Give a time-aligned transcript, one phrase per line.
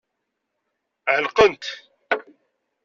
[1.15, 1.65] Ɛerqent.